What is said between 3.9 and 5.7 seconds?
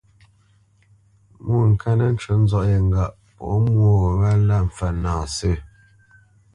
gho wálā mpfə́ nâ sə̂.